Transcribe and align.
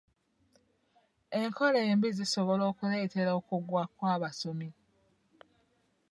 Enkola 1.41 1.79
embi 1.91 2.09
zisobola 2.17 2.63
okuleetera 2.71 3.31
okugwa 3.39 3.83
kw'abasomi. 3.95 4.69